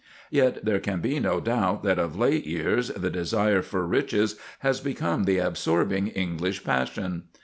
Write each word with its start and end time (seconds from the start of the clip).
Yet 0.31 0.65
there 0.65 0.79
can 0.79 0.99
be 0.99 1.19
no 1.19 1.39
doubt 1.39 1.83
that 1.83 1.99
of 1.99 2.17
late 2.17 2.47
years 2.47 2.87
the 2.87 3.11
desire 3.11 3.61
for 3.61 3.85
riches 3.85 4.35
has 4.61 4.79
become 4.79 5.25
the 5.25 5.37
absorbing 5.37 6.07
English 6.07 6.63
passion. 6.63 7.25